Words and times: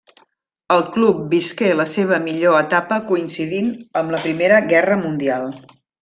El 0.75 0.79
club 0.95 1.19
visqué 1.33 1.67
la 1.81 1.85
seva 1.91 2.17
millor 2.25 2.57
etapa 2.61 2.97
coincidint 3.13 3.69
amb 4.01 4.15
la 4.17 4.23
Primera 4.27 4.57
Guerra 4.73 4.97
Mundial. 5.07 5.47